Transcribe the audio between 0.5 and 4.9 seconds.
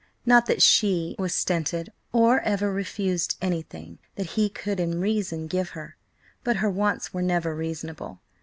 she was stinted, or ever refused anything that he could